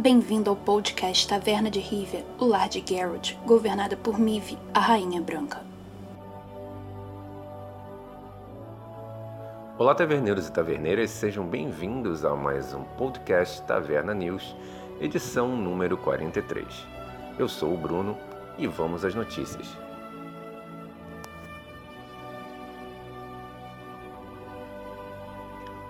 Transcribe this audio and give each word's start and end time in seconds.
Bem-vindo 0.00 0.48
ao 0.48 0.54
podcast 0.54 1.26
Taverna 1.26 1.68
de 1.68 1.80
Rivia, 1.80 2.24
o 2.38 2.44
lar 2.44 2.68
de 2.68 2.80
Geralt, 2.86 3.34
governada 3.44 3.96
por 3.96 4.16
Mive, 4.16 4.56
a 4.72 4.78
Rainha 4.78 5.20
Branca. 5.20 5.60
Olá, 9.76 9.96
taverneiros 9.96 10.46
e 10.46 10.52
taverneiras, 10.52 11.10
sejam 11.10 11.44
bem-vindos 11.44 12.24
a 12.24 12.36
mais 12.36 12.72
um 12.72 12.84
podcast 12.84 13.60
Taverna 13.62 14.14
News, 14.14 14.54
edição 15.00 15.56
número 15.56 15.96
43. 15.96 16.64
Eu 17.36 17.48
sou 17.48 17.74
o 17.74 17.76
Bruno 17.76 18.16
e 18.56 18.68
vamos 18.68 19.04
às 19.04 19.16
notícias. 19.16 19.66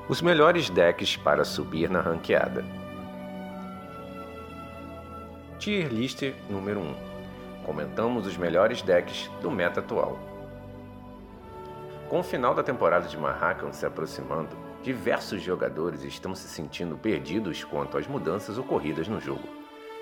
Os 0.08 0.22
melhores 0.22 0.70
decks 0.70 1.14
para 1.14 1.44
subir 1.44 1.90
na 1.90 2.00
ranqueada. 2.00 2.64
Tier 5.68 5.92
List 5.92 6.22
número 6.48 6.80
1. 6.80 6.94
Comentamos 7.66 8.26
os 8.26 8.38
melhores 8.38 8.80
decks 8.80 9.30
do 9.42 9.50
meta 9.50 9.80
atual. 9.80 10.18
Com 12.08 12.20
o 12.20 12.22
final 12.22 12.54
da 12.54 12.62
temporada 12.62 13.06
de 13.06 13.18
Marrakan 13.18 13.70
se 13.70 13.84
aproximando, 13.84 14.56
diversos 14.82 15.42
jogadores 15.42 16.02
estão 16.04 16.34
se 16.34 16.48
sentindo 16.48 16.96
perdidos 16.96 17.64
quanto 17.64 17.98
às 17.98 18.06
mudanças 18.06 18.56
ocorridas 18.56 19.08
no 19.08 19.20
jogo. 19.20 19.46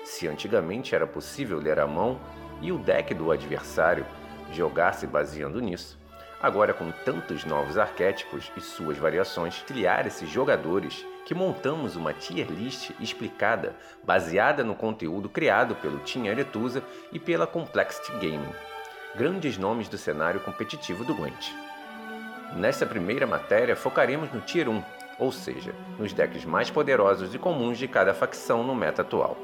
Se 0.05 0.25
antigamente 0.25 0.95
era 0.95 1.05
possível 1.05 1.59
ler 1.59 1.79
a 1.79 1.85
mão 1.85 2.17
e 2.61 2.71
o 2.71 2.77
deck 2.77 3.13
do 3.13 3.29
adversário 3.29 4.05
jogar 4.53 4.93
se 4.93 5.05
baseando 5.05 5.59
nisso, 5.59 5.99
agora 6.41 6.73
com 6.73 6.91
tantos 6.91 7.43
novos 7.45 7.77
arquétipos 7.77 8.51
e 8.55 8.61
suas 8.61 8.97
variações, 8.97 9.63
criar 9.65 10.05
esses 10.05 10.29
jogadores 10.29 11.05
que 11.25 11.33
montamos 11.33 11.95
uma 11.95 12.13
tier 12.13 12.47
list 12.47 12.91
explicada 12.99 13.75
baseada 14.03 14.63
no 14.63 14.75
conteúdo 14.75 15.27
criado 15.27 15.75
pelo 15.75 15.99
Team 15.99 16.29
Aretusa 16.29 16.83
e 17.11 17.19
pela 17.19 17.45
Complexity 17.45 18.11
Gaming, 18.13 18.53
grandes 19.15 19.57
nomes 19.57 19.89
do 19.89 19.97
cenário 19.97 20.39
competitivo 20.39 21.03
do 21.03 21.13
Gwent. 21.13 21.51
Nessa 22.55 22.85
primeira 22.85 23.27
matéria 23.27 23.75
focaremos 23.75 24.31
no 24.31 24.39
Tier 24.39 24.69
1, 24.69 24.81
ou 25.19 25.31
seja, 25.31 25.75
nos 25.99 26.13
decks 26.13 26.45
mais 26.45 26.69
poderosos 26.69 27.35
e 27.35 27.39
comuns 27.39 27.77
de 27.77 27.87
cada 27.87 28.13
facção 28.13 28.63
no 28.63 28.73
meta 28.73 29.01
atual. 29.01 29.37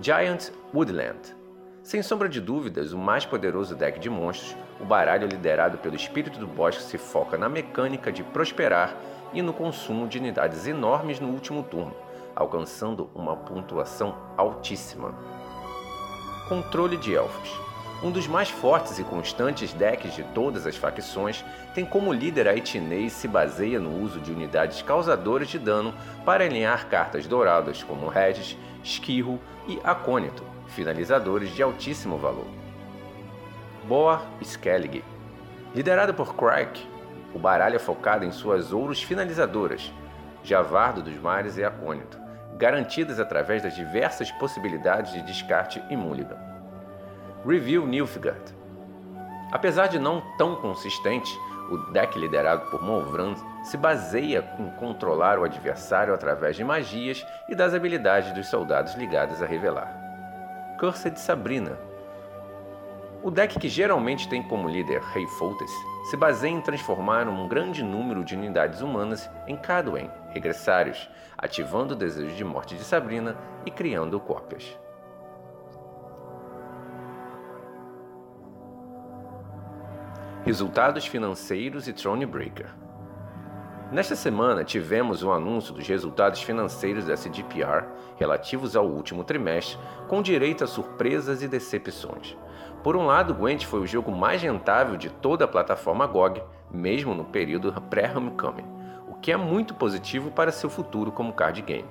Giant 0.00 0.50
Woodland 0.72 1.34
sem 1.84 2.02
sombra 2.02 2.30
de 2.30 2.40
dúvidas, 2.40 2.94
o 2.94 2.98
mais 2.98 3.26
poderoso 3.26 3.76
deck 3.76 4.00
de 4.00 4.08
monstros, 4.08 4.56
o 4.80 4.86
baralho 4.86 5.28
liderado 5.28 5.76
pelo 5.76 5.94
espírito 5.94 6.38
do 6.38 6.46
bosque 6.46 6.82
se 6.82 6.96
foca 6.96 7.36
na 7.36 7.46
mecânica 7.46 8.10
de 8.10 8.24
prosperar 8.24 8.96
e 9.34 9.42
no 9.42 9.52
consumo 9.52 10.08
de 10.08 10.16
unidades 10.16 10.66
enormes 10.66 11.20
no 11.20 11.28
último 11.28 11.62
turno, 11.62 11.94
alcançando 12.34 13.10
uma 13.14 13.36
pontuação 13.36 14.16
altíssima. 14.34 15.14
Controle 16.48 16.96
de 16.96 17.14
Elfos. 17.14 17.52
Um 18.02 18.10
dos 18.10 18.26
mais 18.26 18.48
fortes 18.48 18.98
e 18.98 19.04
constantes 19.04 19.74
decks 19.74 20.14
de 20.14 20.22
todas 20.22 20.66
as 20.66 20.76
facções, 20.76 21.44
tem 21.74 21.84
como 21.84 22.14
líder 22.14 22.48
a 22.48 22.56
Etnei 22.56 23.06
e 23.06 23.10
se 23.10 23.28
baseia 23.28 23.78
no 23.78 24.02
uso 24.02 24.20
de 24.20 24.32
unidades 24.32 24.80
causadoras 24.80 25.48
de 25.48 25.58
dano 25.58 25.94
para 26.24 26.44
alinhar 26.44 26.88
cartas 26.88 27.26
douradas 27.26 27.82
como 27.82 28.08
Regis, 28.08 28.56
Skirro 28.82 29.38
e 29.66 29.78
Acônito, 29.84 30.53
finalizadores 30.74 31.50
de 31.50 31.62
altíssimo 31.62 32.18
valor. 32.18 32.46
Boar 33.84 34.26
Skellig. 34.42 35.04
Liderado 35.74 36.12
por 36.12 36.34
Crike, 36.34 36.86
o 37.34 37.38
baralho 37.38 37.76
é 37.76 37.78
focado 37.78 38.24
em 38.24 38.32
suas 38.32 38.72
ouros 38.72 39.02
finalizadoras, 39.02 39.92
Javardo 40.42 41.02
dos 41.02 41.16
Mares 41.18 41.56
e 41.56 41.64
Acônito, 41.64 42.18
garantidas 42.56 43.18
através 43.18 43.62
das 43.62 43.74
diversas 43.74 44.30
possibilidades 44.32 45.12
de 45.12 45.22
descarte 45.22 45.82
e 45.90 45.96
mulligan. 45.96 46.38
Review 47.46 47.86
Nilfgaard 47.86 48.54
Apesar 49.50 49.86
de 49.86 49.98
não 49.98 50.22
tão 50.36 50.56
consistente, 50.56 51.32
o 51.70 51.76
deck 51.92 52.18
liderado 52.18 52.70
por 52.70 52.82
Molvran 52.82 53.34
se 53.62 53.76
baseia 53.76 54.44
em 54.58 54.68
controlar 54.72 55.38
o 55.38 55.44
adversário 55.44 56.12
através 56.12 56.56
de 56.56 56.64
magias 56.64 57.26
e 57.48 57.54
das 57.54 57.72
habilidades 57.72 58.32
dos 58.32 58.48
soldados 58.48 58.94
ligados 58.94 59.42
a 59.42 59.46
revelar. 59.46 60.03
Cursed 60.78 61.18
Sabrina 61.18 61.78
o 63.24 63.30
deck 63.30 63.58
que 63.58 63.70
geralmente 63.70 64.28
tem 64.28 64.42
como 64.42 64.68
líder 64.68 65.00
Rei 65.00 65.26
Foltest 65.26 65.74
se 66.10 66.14
baseia 66.14 66.52
em 66.52 66.60
transformar 66.60 67.26
um 67.26 67.48
grande 67.48 67.82
número 67.82 68.22
de 68.22 68.36
unidades 68.36 68.82
humanas 68.82 69.30
em 69.46 69.56
Cadwen, 69.56 70.10
regressários, 70.28 71.08
ativando 71.38 71.94
o 71.94 71.96
desejo 71.96 72.36
de 72.36 72.44
morte 72.44 72.76
de 72.76 72.84
Sabrina 72.84 73.34
e 73.64 73.70
criando 73.70 74.20
cópias. 74.20 74.78
Resultados 80.44 81.06
financeiros 81.06 81.88
e 81.88 81.94
Thronebreaker 81.94 82.83
Nesta 83.92 84.16
semana, 84.16 84.64
tivemos 84.64 85.22
o 85.22 85.30
anúncio 85.30 85.74
dos 85.74 85.86
resultados 85.86 86.42
financeiros 86.42 87.06
da 87.06 87.16
CDPR 87.16 87.84
relativos 88.16 88.74
ao 88.74 88.86
último 88.86 89.22
trimestre, 89.22 89.78
com 90.08 90.22
direito 90.22 90.64
a 90.64 90.66
surpresas 90.66 91.42
e 91.42 91.48
decepções. 91.48 92.36
Por 92.82 92.96
um 92.96 93.06
lado, 93.06 93.34
Gwent 93.34 93.64
foi 93.64 93.80
o 93.80 93.86
jogo 93.86 94.10
mais 94.10 94.42
rentável 94.42 94.96
de 94.96 95.10
toda 95.10 95.44
a 95.44 95.48
plataforma 95.48 96.06
GOG, 96.06 96.42
mesmo 96.70 97.14
no 97.14 97.24
período 97.24 97.72
pré-Homecoming, 97.90 98.66
o 99.08 99.14
que 99.14 99.30
é 99.30 99.36
muito 99.36 99.74
positivo 99.74 100.30
para 100.30 100.50
seu 100.50 100.70
futuro 100.70 101.12
como 101.12 101.32
card 101.32 101.62
game. 101.62 101.88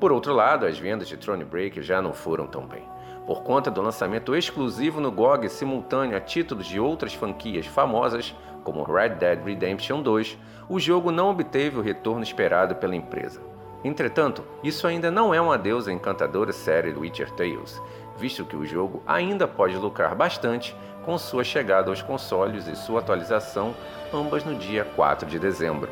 Por 0.00 0.10
outro 0.10 0.34
lado, 0.34 0.66
as 0.66 0.78
vendas 0.78 1.08
de 1.08 1.16
Thronebreaker 1.16 1.82
já 1.82 2.02
não 2.02 2.12
foram 2.12 2.46
tão 2.46 2.66
bem. 2.66 2.82
Por 3.26 3.42
conta 3.42 3.70
do 3.70 3.80
lançamento 3.80 4.36
exclusivo 4.36 5.00
no 5.00 5.10
GOG 5.10 5.48
simultâneo 5.48 6.14
a 6.14 6.20
títulos 6.20 6.66
de 6.66 6.78
outras 6.78 7.14
franquias 7.14 7.64
famosas, 7.66 8.34
como 8.64 8.82
Red 8.82 9.10
Dead 9.10 9.44
Redemption 9.44 10.02
2, 10.02 10.36
o 10.68 10.80
jogo 10.80 11.12
não 11.12 11.30
obteve 11.30 11.78
o 11.78 11.82
retorno 11.82 12.22
esperado 12.22 12.74
pela 12.74 12.96
empresa. 12.96 13.40
Entretanto, 13.84 14.42
isso 14.62 14.86
ainda 14.86 15.10
não 15.10 15.34
é 15.34 15.40
um 15.40 15.52
adeus 15.52 15.86
à 15.86 15.92
encantadora 15.92 16.52
série 16.52 16.94
Witcher 16.94 17.30
Tales, 17.32 17.80
visto 18.16 18.44
que 18.44 18.56
o 18.56 18.64
jogo 18.64 19.02
ainda 19.06 19.46
pode 19.46 19.76
lucrar 19.76 20.14
bastante 20.14 20.74
com 21.04 21.18
sua 21.18 21.44
chegada 21.44 21.90
aos 21.90 22.00
consoles 22.00 22.66
e 22.66 22.74
sua 22.74 23.00
atualização, 23.00 23.74
ambas 24.12 24.42
no 24.42 24.54
dia 24.54 24.84
4 24.96 25.28
de 25.28 25.38
dezembro. 25.38 25.90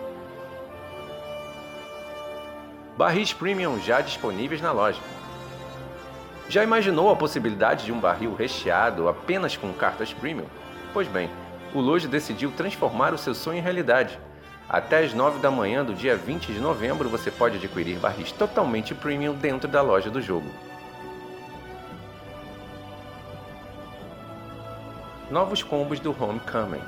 Barris 2.97 3.33
Premium 3.33 3.79
já 3.79 4.01
disponíveis 4.01 4.63
na 4.63 4.73
loja. 4.73 5.01
Já 6.49 6.63
imaginou 6.63 7.11
a 7.11 7.17
possibilidade 7.17 7.85
de 7.85 7.93
um 7.93 8.01
barril 8.01 8.35
recheado 8.35 9.09
apenas 9.09 9.57
com 9.57 9.73
cartas 9.73 10.13
premium? 10.13 10.47
Pois 10.93 11.09
bem, 11.09 11.31
o 11.75 11.81
Loja 11.81 12.09
decidiu 12.09 12.51
transformar 12.53 13.15
o 13.15 13.19
seu 13.19 13.35
sonho 13.35 13.59
em 13.59 13.63
realidade. 13.63 14.19
Até 14.69 15.05
as 15.05 15.13
9 15.13 15.41
da 15.41 15.51
manhã 15.51 15.85
do 15.85 15.95
dia 15.95 16.17
20 16.17 16.53
de 16.53 16.61
novembro 16.61 17.09
você 17.09 17.31
pode 17.31 17.57
adquirir 17.57 17.99
barris 17.99 18.33
totalmente 18.33 18.95
premium 18.95 19.35
dentro 19.35 19.69
da 19.69 19.83
loja 19.83 20.11
do 20.11 20.23
jogo. 20.23 20.49
novos 25.33 25.63
combos 25.63 25.99
do 25.99 26.11
Homecoming. 26.11 26.83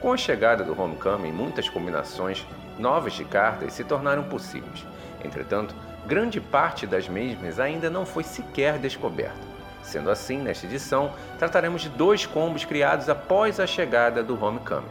Com 0.00 0.10
a 0.10 0.16
chegada 0.16 0.64
do 0.64 0.80
Homecoming, 0.80 1.32
muitas 1.32 1.68
combinações 1.68 2.46
novas 2.78 3.12
de 3.12 3.26
cartas 3.26 3.74
se 3.74 3.84
tornaram 3.84 4.24
possíveis. 4.24 4.86
Entretanto, 5.22 5.74
grande 6.06 6.40
parte 6.40 6.86
das 6.86 7.06
mesmas 7.10 7.60
ainda 7.60 7.90
não 7.90 8.06
foi 8.06 8.24
sequer 8.24 8.78
descoberta. 8.78 9.51
Sendo 9.82 10.10
assim, 10.10 10.38
nesta 10.38 10.66
edição, 10.66 11.12
trataremos 11.38 11.82
de 11.82 11.88
dois 11.88 12.24
combos 12.24 12.64
criados 12.64 13.08
após 13.08 13.58
a 13.58 13.66
chegada 13.66 14.22
do 14.22 14.42
Homecoming. 14.42 14.86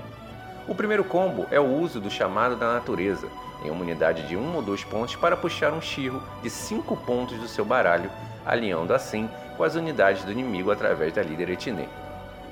O 0.67 0.75
primeiro 0.75 1.03
combo 1.03 1.47
é 1.49 1.59
o 1.59 1.65
uso 1.65 1.99
do 1.99 2.11
chamado 2.11 2.55
da 2.55 2.73
natureza, 2.73 3.27
em 3.63 3.69
uma 3.69 3.81
unidade 3.81 4.27
de 4.27 4.35
um 4.35 4.55
ou 4.55 4.61
dois 4.61 4.83
pontos 4.83 5.15
para 5.15 5.37
puxar 5.37 5.73
um 5.73 5.81
Shirro 5.81 6.21
de 6.41 6.49
5 6.49 6.95
pontos 6.97 7.39
do 7.39 7.47
seu 7.47 7.65
baralho, 7.65 8.11
alinhando 8.45 8.93
assim 8.93 9.29
com 9.57 9.63
as 9.63 9.75
unidades 9.75 10.23
do 10.23 10.31
inimigo 10.31 10.71
através 10.71 11.13
da 11.13 11.21
líder 11.23 11.49
Etnê. 11.49 11.85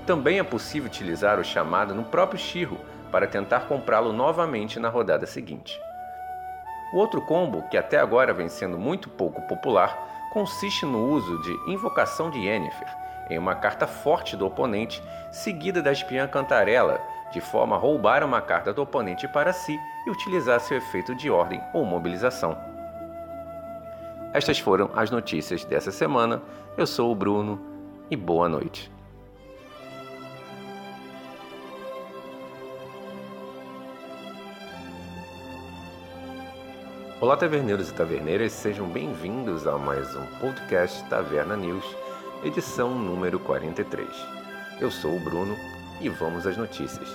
Também 0.06 0.40
é 0.40 0.44
possível 0.44 0.88
utilizar 0.88 1.40
o 1.40 1.44
chamado 1.44 1.94
no 1.94 2.04
próprio 2.04 2.40
Shirro 2.40 2.80
para 3.12 3.28
tentar 3.28 3.62
comprá-lo 3.62 4.14
novamente 4.14 4.80
na 4.80 4.90
rodada 4.90 5.26
seguinte. 5.26 5.80
O 6.94 6.98
outro 6.98 7.22
combo, 7.22 7.64
que 7.70 7.78
até 7.78 8.00
agora 8.00 8.34
vem 8.34 8.50
sendo 8.50 8.78
muito 8.78 9.10
pouco 9.10 9.42
popular, 9.44 10.19
consiste 10.32 10.86
no 10.86 11.06
uso 11.06 11.42
de 11.42 11.72
Invocação 11.72 12.30
de 12.30 12.40
Yennefer, 12.40 12.88
em 13.30 13.38
uma 13.38 13.56
carta 13.56 13.86
forte 13.88 14.36
do 14.36 14.46
oponente, 14.46 15.02
seguida 15.32 15.82
da 15.82 15.92
espiã 15.92 16.28
Cantarela, 16.28 17.00
de 17.32 17.40
forma 17.40 17.76
a 17.76 17.80
roubar 17.80 18.24
uma 18.24 18.42
carta 18.42 18.74
do 18.74 18.82
oponente 18.82 19.28
para 19.28 19.54
si 19.54 19.80
e 20.06 20.10
utilizar 20.10 20.60
seu 20.60 20.78
efeito 20.78 21.14
de 21.14 21.30
ordem 21.30 21.62
ou 21.74 21.86
mobilização. 21.86 22.58
Estas 24.34 24.60
foram 24.60 24.90
as 24.96 25.10
notícias 25.10 25.66
dessa 25.66 25.92
semana. 25.92 26.42
Eu 26.78 26.86
sou 26.86 27.12
o 27.12 27.16
Bruno 27.16 27.60
e 28.10 28.16
boa 28.16 28.48
noite. 28.48 28.99
Olá, 37.22 37.36
taverneiros 37.36 37.90
e 37.90 37.94
taverneiras, 37.94 38.54
sejam 38.54 38.88
bem-vindos 38.88 39.68
a 39.68 39.78
mais 39.78 40.16
um 40.16 40.26
podcast 40.40 41.04
Taverna 41.10 41.58
News, 41.58 41.84
edição 42.46 42.98
número 42.98 43.38
43. 43.42 44.08
Eu 44.80 44.90
sou 44.90 45.18
o 45.18 45.20
Bruno 45.20 45.54
e 46.00 46.08
vamos 46.08 46.48
às 46.48 46.56
notícias. 46.56 47.10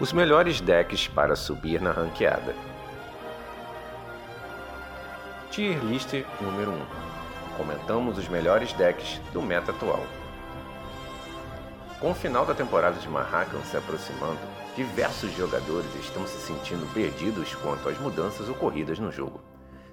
Os 0.00 0.12
melhores 0.12 0.60
decks 0.60 1.06
para 1.06 1.36
subir 1.36 1.80
na 1.80 1.92
ranqueada. 1.92 2.56
Tier 5.52 5.78
List 5.84 6.14
número 6.40 6.72
1. 6.72 7.56
Comentamos 7.56 8.18
os 8.18 8.26
melhores 8.26 8.72
decks 8.72 9.20
do 9.32 9.40
meta 9.40 9.70
atual. 9.70 10.04
Com 12.00 12.12
o 12.12 12.14
final 12.14 12.46
da 12.46 12.54
temporada 12.54 12.96
de 13.00 13.08
Mahakam 13.08 13.60
se 13.64 13.76
aproximando, 13.76 14.38
diversos 14.76 15.32
jogadores 15.32 15.92
estão 15.96 16.24
se 16.28 16.38
sentindo 16.38 16.86
perdidos 16.94 17.56
quanto 17.56 17.88
às 17.88 17.98
mudanças 17.98 18.48
ocorridas 18.48 19.00
no 19.00 19.10
jogo. 19.10 19.40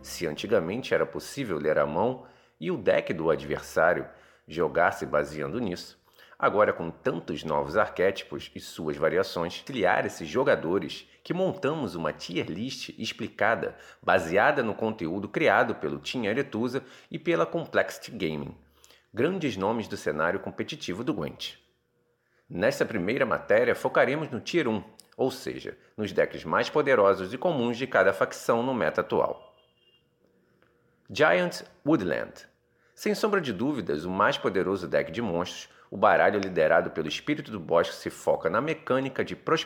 Se 0.03 0.27
antigamente 0.27 0.93
era 0.93 1.03
possível 1.03 1.57
ler 1.57 1.79
a 1.79 1.85
mão 1.87 2.27
e 2.59 2.69
o 2.69 2.77
deck 2.77 3.11
do 3.11 3.31
adversário 3.31 4.07
jogar-se 4.47 5.03
baseando 5.03 5.59
nisso, 5.59 5.97
agora 6.37 6.71
com 6.71 6.91
tantos 6.91 7.43
novos 7.43 7.75
arquétipos 7.75 8.51
e 8.53 8.59
suas 8.59 8.95
variações, 8.95 9.63
criar 9.65 10.05
esses 10.05 10.29
jogadores 10.29 11.09
que 11.23 11.33
montamos 11.33 11.95
uma 11.95 12.13
tier 12.13 12.45
list 12.45 12.89
explicada 12.99 13.75
baseada 13.99 14.61
no 14.61 14.75
conteúdo 14.75 15.27
criado 15.27 15.73
pelo 15.73 15.97
Team 15.97 16.29
Aretusa 16.29 16.83
e 17.09 17.17
pela 17.17 17.47
Complexity 17.47 18.11
Gaming, 18.11 18.55
grandes 19.11 19.57
nomes 19.57 19.87
do 19.87 19.97
cenário 19.97 20.39
competitivo 20.39 21.03
do 21.03 21.11
Gwent. 21.11 21.64
Nessa 22.47 22.85
primeira 22.85 23.25
matéria, 23.25 23.73
focaremos 23.73 24.29
no 24.29 24.39
Tier 24.39 24.67
1, 24.67 24.83
ou 25.17 25.31
seja, 25.31 25.75
nos 25.97 26.11
decks 26.11 26.43
mais 26.43 26.69
poderosos 26.69 27.33
e 27.33 27.37
comuns 27.39 27.75
de 27.75 27.87
cada 27.87 28.13
facção 28.13 28.61
no 28.61 28.71
meta 28.71 29.01
atual. 29.01 29.55
Giant 31.09 31.63
Woodland 31.83 32.47
Sem 32.93 33.15
sombra 33.15 33.41
de 33.41 33.51
dúvidas, 33.51 34.05
o 34.05 34.11
mais 34.11 34.37
poderoso 34.37 34.87
deck 34.87 35.11
de 35.11 35.23
monstros, 35.23 35.69
o 35.89 35.97
baralho 35.97 36.39
liderado 36.39 36.91
pelo 36.91 37.07
espírito 37.07 37.49
do 37.49 37.59
bosque 37.59 37.95
se 37.95 38.11
foca 38.11 38.47
na 38.47 38.61
mecânica 38.61 39.25
de 39.25 39.35
prosperar 39.35 39.53